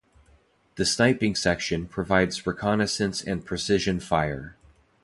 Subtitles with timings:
[0.77, 4.55] The Sniping section provides reconnaissance and precision fire.